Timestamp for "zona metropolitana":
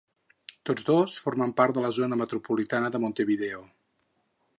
1.97-2.89